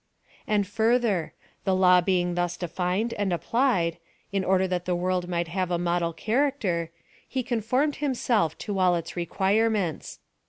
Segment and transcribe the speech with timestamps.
[0.47, 3.99] And further; the law being thus defined and ap^ plied,
[4.31, 6.89] in order that the world might have a model character,
[7.27, 10.17] he conformed himself to all its require ments.